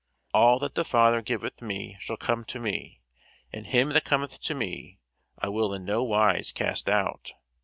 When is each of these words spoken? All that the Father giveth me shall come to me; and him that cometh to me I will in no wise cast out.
All 0.33 0.57
that 0.57 0.73
the 0.73 0.83
Father 0.83 1.21
giveth 1.21 1.61
me 1.61 1.95
shall 1.99 2.17
come 2.17 2.43
to 2.45 2.59
me; 2.59 3.01
and 3.53 3.67
him 3.67 3.89
that 3.89 4.03
cometh 4.03 4.41
to 4.41 4.55
me 4.55 4.97
I 5.37 5.47
will 5.49 5.75
in 5.75 5.85
no 5.85 6.03
wise 6.03 6.51
cast 6.51 6.89
out. 6.89 7.33